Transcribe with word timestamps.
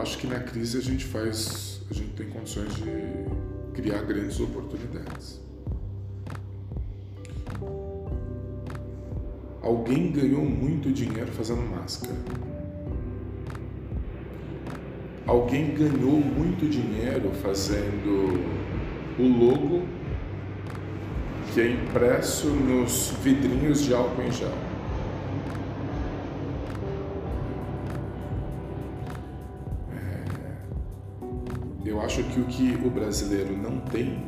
acho 0.00 0.18
que 0.18 0.26
na 0.26 0.40
crise 0.40 0.78
a 0.78 0.80
gente 0.80 1.04
faz, 1.04 1.80
a 1.90 1.94
gente 1.94 2.10
tem 2.10 2.28
condições 2.28 2.74
de 2.74 2.84
criar 3.74 4.02
grandes 4.02 4.38
oportunidades. 4.40 5.40
Alguém 9.62 10.12
ganhou 10.12 10.44
muito 10.44 10.92
dinheiro 10.92 11.30
fazendo 11.32 11.62
máscara. 11.62 12.14
Alguém 15.26 15.74
ganhou 15.74 16.20
muito 16.20 16.68
dinheiro 16.68 17.30
fazendo 17.42 18.42
o 19.18 19.28
logo 19.28 19.82
que 21.52 21.60
é 21.60 21.70
impresso 21.70 22.46
nos 22.46 23.12
vidrinhos 23.22 23.82
de 23.82 23.92
álcool 23.92 24.22
em 24.22 24.32
gel. 24.32 24.77
Eu 31.84 32.00
acho 32.00 32.22
que 32.24 32.40
o 32.40 32.44
que 32.44 32.74
o 32.84 32.90
brasileiro 32.90 33.56
não 33.56 33.78
tem, 33.80 34.26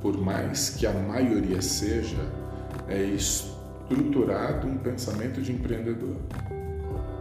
por 0.00 0.16
mais 0.16 0.70
que 0.70 0.86
a 0.86 0.92
maioria 0.92 1.60
seja, 1.60 2.30
é 2.88 3.02
estruturado 3.02 4.66
um 4.66 4.78
pensamento 4.78 5.40
de 5.42 5.52
empreendedor. 5.52 6.16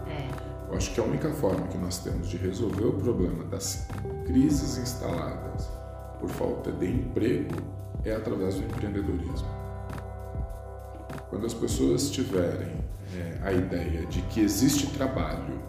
É. 0.08 0.27
Eu 0.70 0.77
acho 0.77 0.94
que 0.94 0.99
a 0.99 1.03
única 1.03 1.30
forma 1.30 1.67
que 1.67 1.77
nós 1.77 1.98
temos 1.99 2.30
de 2.30 2.38
resolver 2.38 2.86
o 2.86 2.94
problema 2.94 3.44
das 3.45 3.88
crises 4.25 4.77
instaladas 4.77 5.70
por 6.20 6.30
falta 6.30 6.72
de 6.72 6.88
emprego 6.88 7.55
é 8.05 8.13
através 8.13 8.55
do 8.55 8.63
empreendedorismo. 8.63 9.48
Quando 11.30 11.45
as 11.45 11.53
pessoas 11.53 12.09
tiverem 12.11 12.75
é, 13.16 13.39
a 13.41 13.52
ideia 13.52 14.06
de 14.06 14.22
que 14.23 14.41
existe 14.41 14.88
trabalho, 14.88 15.59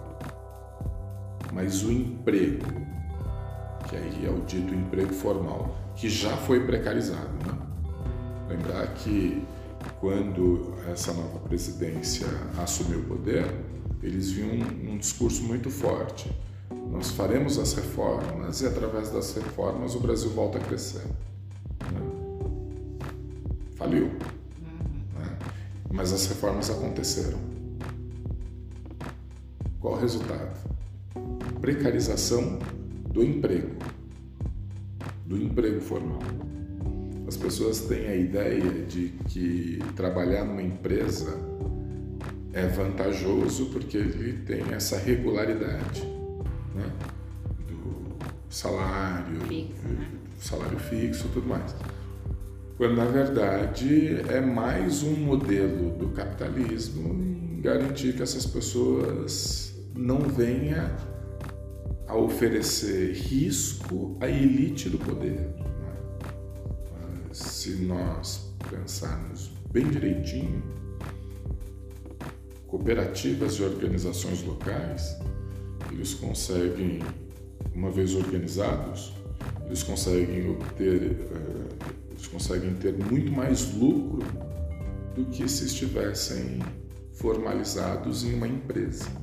mas 1.52 1.82
o 1.82 1.90
emprego 1.90 2.66
que 3.92 3.96
aí 3.96 4.26
é 4.26 4.30
o 4.30 4.40
dito 4.46 4.74
emprego 4.74 5.12
formal, 5.12 5.76
que 5.94 6.08
já 6.08 6.34
foi 6.34 6.64
precarizado. 6.64 7.28
Né? 7.46 7.58
Lembrar 8.48 8.86
que 8.94 9.46
quando 10.00 10.72
essa 10.90 11.12
nova 11.12 11.38
presidência 11.40 12.26
assumiu 12.56 13.00
o 13.00 13.04
poder, 13.04 13.44
eles 14.02 14.30
viam 14.30 14.48
um, 14.48 14.92
um 14.92 14.98
discurso 14.98 15.42
muito 15.42 15.68
forte. 15.68 16.32
Nós 16.90 17.10
faremos 17.10 17.58
as 17.58 17.74
reformas 17.74 18.62
e 18.62 18.66
através 18.66 19.10
das 19.10 19.34
reformas 19.34 19.94
o 19.94 20.00
Brasil 20.00 20.30
volta 20.30 20.56
a 20.56 20.60
crescer. 20.60 21.04
Né? 21.92 22.00
Faliu. 23.76 24.06
Né? 24.06 25.38
Mas 25.90 26.12
as 26.14 26.26
reformas 26.26 26.70
aconteceram. 26.70 27.38
Qual 29.80 29.94
o 29.94 29.98
resultado? 29.98 30.56
Precarização 31.60 32.58
do 33.12 33.22
emprego, 33.22 33.76
do 35.26 35.36
emprego 35.36 35.80
formal. 35.80 36.20
As 37.28 37.36
pessoas 37.36 37.82
têm 37.82 38.06
a 38.06 38.16
ideia 38.16 38.84
de 38.86 39.08
que 39.28 39.78
trabalhar 39.94 40.44
numa 40.44 40.62
empresa 40.62 41.38
é 42.52 42.66
vantajoso 42.66 43.66
porque 43.66 43.98
ele 43.98 44.38
tem 44.44 44.62
essa 44.72 44.98
regularidade 44.98 46.02
né? 46.74 46.90
do 47.68 48.16
salário, 48.48 49.40
fixo, 49.42 49.88
né? 49.88 50.08
salário 50.38 50.78
fixo, 50.78 51.28
tudo 51.32 51.46
mais. 51.46 51.74
Quando 52.78 52.96
na 52.96 53.04
verdade 53.04 54.20
é 54.28 54.40
mais 54.40 55.02
um 55.02 55.14
modelo 55.14 55.90
do 55.98 56.08
capitalismo 56.08 57.14
em 57.14 57.60
garantir 57.60 58.14
que 58.14 58.22
essas 58.22 58.46
pessoas 58.46 59.74
não 59.94 60.20
venham 60.20 61.11
a 62.06 62.16
oferecer 62.16 63.12
risco 63.12 64.16
à 64.20 64.28
elite 64.28 64.88
do 64.88 64.98
poder. 64.98 65.40
Né? 65.40 65.94
Se 67.32 67.76
nós 67.76 68.52
pensarmos 68.70 69.52
bem 69.72 69.88
direitinho, 69.88 70.62
cooperativas 72.66 73.54
e 73.54 73.62
organizações 73.62 74.42
locais, 74.42 75.16
eles 75.90 76.14
conseguem, 76.14 77.00
uma 77.74 77.90
vez 77.90 78.14
organizados, 78.14 79.12
eles 79.66 79.82
conseguem 79.82 80.50
obter, 80.50 81.12
eh, 81.12 81.86
eles 82.10 82.26
conseguem 82.26 82.74
ter 82.74 82.92
muito 82.92 83.30
mais 83.30 83.74
lucro 83.74 84.22
do 85.14 85.26
que 85.26 85.48
se 85.48 85.66
estivessem 85.66 86.60
formalizados 87.12 88.24
em 88.24 88.34
uma 88.34 88.48
empresa. 88.48 89.21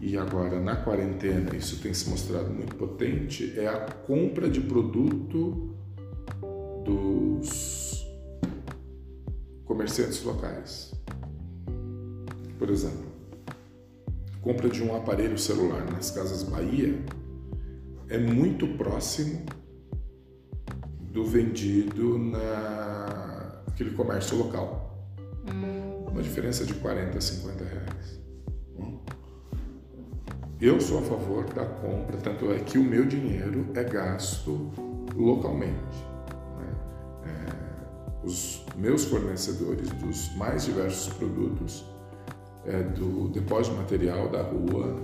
E 0.00 0.16
agora 0.16 0.60
na 0.60 0.76
quarentena 0.76 1.54
isso 1.56 1.80
tem 1.80 1.94
se 1.94 2.08
mostrado 2.10 2.50
muito 2.50 2.74
potente, 2.76 3.58
é 3.58 3.68
a 3.68 3.80
compra 3.80 4.48
de 4.48 4.60
produto 4.60 5.76
dos 6.84 8.04
comerciantes 9.64 10.22
locais. 10.22 10.92
Por 12.58 12.68
exemplo, 12.68 13.06
compra 14.40 14.68
de 14.68 14.82
um 14.82 14.94
aparelho 14.94 15.38
celular 15.38 15.84
nas 15.90 16.10
casas 16.10 16.42
Bahia 16.42 16.98
é 18.08 18.18
muito 18.18 18.66
próximo 18.76 19.46
do 21.00 21.24
vendido 21.24 22.18
naquele 22.18 23.92
comércio 23.92 24.36
local. 24.36 25.08
Hum. 25.48 26.06
Uma 26.10 26.22
diferença 26.22 26.64
de 26.64 26.74
40 26.74 27.18
a 27.18 27.20
50 27.20 27.64
reais. 27.64 28.20
Eu 30.62 30.80
sou 30.80 31.00
a 31.00 31.02
favor 31.02 31.44
da 31.52 31.64
compra, 31.64 32.16
tanto 32.18 32.52
é 32.52 32.60
que 32.60 32.78
o 32.78 32.84
meu 32.84 33.04
dinheiro 33.04 33.66
é 33.74 33.82
gasto 33.82 34.70
localmente. 35.12 36.06
Né? 36.56 36.74
É, 37.26 38.24
os 38.24 38.64
meus 38.76 39.04
fornecedores 39.06 39.90
dos 39.90 40.32
mais 40.36 40.64
diversos 40.66 41.12
produtos, 41.14 41.84
é, 42.64 42.80
do 42.80 43.28
depósito 43.30 43.74
de 43.74 43.82
material 43.82 44.28
da 44.28 44.42
rua, 44.42 45.02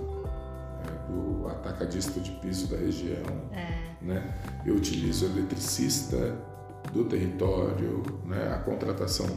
é, 0.87 1.11
do 1.11 1.49
atacadista 1.49 2.21
de 2.21 2.31
piso 2.39 2.67
da 2.67 2.77
região, 2.77 3.25
é. 3.51 4.01
né? 4.01 4.33
eu 4.65 4.75
utilizo 4.75 5.25
eletricista 5.25 6.37
do 6.93 7.03
território, 7.03 8.01
né? 8.25 8.53
a 8.53 8.59
contratação 8.59 9.27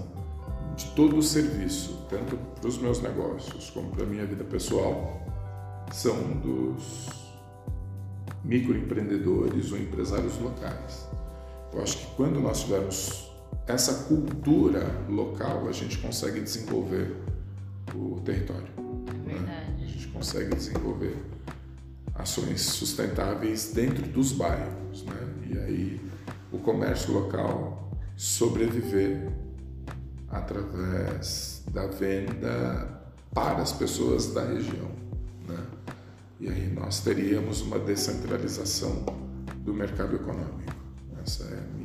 de 0.76 0.86
todo 0.94 1.16
o 1.16 1.22
serviço, 1.22 2.06
tanto 2.08 2.36
para 2.36 2.68
os 2.68 2.78
meus 2.78 3.02
negócios 3.02 3.70
como 3.70 3.90
para 3.90 4.04
a 4.04 4.06
minha 4.06 4.24
vida 4.24 4.44
pessoal 4.44 5.20
são 5.92 6.16
dos 6.40 7.08
microempreendedores 8.44 9.72
ou 9.72 9.78
empresários 9.78 10.38
locais. 10.38 11.08
Eu 11.72 11.82
acho 11.82 11.98
que 11.98 12.06
quando 12.16 12.40
nós 12.40 12.62
tivermos 12.62 13.30
essa 13.66 14.04
cultura 14.04 14.84
local, 15.08 15.68
a 15.68 15.72
gente 15.72 15.98
consegue 15.98 16.40
desenvolver 16.40 17.16
o 17.94 18.20
território. 18.20 18.68
É 19.26 19.32
né? 19.32 19.76
A 19.80 19.86
gente 19.86 20.08
consegue 20.08 20.54
desenvolver 20.54 21.16
ações 22.14 22.60
sustentáveis 22.62 23.72
dentro 23.72 24.06
dos 24.08 24.32
bairros, 24.32 25.04
né? 25.04 25.34
E 25.48 25.58
aí 25.58 26.00
o 26.50 26.58
comércio 26.58 27.12
local 27.12 27.90
sobreviver 28.16 29.32
através 30.28 31.62
da 31.72 31.86
venda 31.86 33.02
para 33.32 33.62
as 33.62 33.72
pessoas 33.72 34.32
da 34.32 34.44
região, 34.44 34.90
né? 35.48 35.58
E 36.42 36.48
aí 36.48 36.66
nós 36.74 36.98
teríamos 36.98 37.60
uma 37.60 37.78
descentralização 37.78 39.06
do 39.58 39.72
mercado 39.72 40.16
econômico. 40.16 40.74
Essa 41.22 41.44
é 41.44 41.56
a 41.56 41.78
minha 41.78 41.81